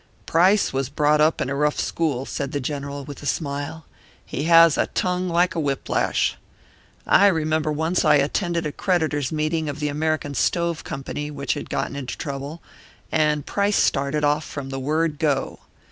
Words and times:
"Price 0.25 0.73
was 0.73 0.89
brought 0.89 1.21
up 1.21 1.41
in 1.41 1.49
a 1.51 1.53
rough 1.53 1.79
school," 1.79 2.25
said 2.25 2.53
the 2.53 2.59
General, 2.59 3.05
with 3.05 3.21
a 3.21 3.27
smile. 3.27 3.85
"He 4.25 4.45
has 4.45 4.75
a 4.75 4.87
tongue 4.87 5.29
like 5.29 5.53
a 5.53 5.59
whip 5.59 5.87
lash. 5.89 6.37
I 7.05 7.27
remember 7.27 7.71
once 7.71 8.03
I 8.03 8.15
attended 8.15 8.65
a 8.65 8.71
creditors' 8.71 9.31
meeting 9.31 9.69
of 9.69 9.79
the 9.79 9.89
American 9.89 10.33
Stove 10.33 10.83
Company, 10.83 11.29
which 11.29 11.53
had 11.53 11.69
got 11.69 11.91
into 11.95 12.17
trouble, 12.17 12.63
and 13.11 13.45
Price 13.45 13.77
started 13.77 14.23
off 14.23 14.43
from 14.43 14.69
the 14.69 14.79
word 14.79 15.19
go. 15.19 15.59